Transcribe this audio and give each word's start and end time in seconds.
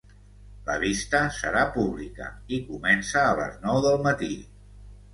La 0.69 0.77
vista 0.83 1.21
serà 1.41 1.61
pública 1.77 2.31
i 2.59 2.61
comença 2.73 3.23
a 3.27 3.39
les 3.45 3.63
nou 3.71 3.83
del 3.89 4.03
matí. 4.11 4.35